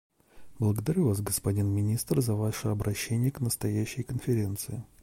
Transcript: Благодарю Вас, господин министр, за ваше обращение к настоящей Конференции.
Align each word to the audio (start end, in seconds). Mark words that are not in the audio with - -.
Благодарю 0.57 1.05
Вас, 1.05 1.21
господин 1.21 1.67
министр, 1.67 2.21
за 2.21 2.33
ваше 2.33 2.69
обращение 2.69 3.29
к 3.31 3.39
настоящей 3.39 4.01
Конференции. 4.01 4.83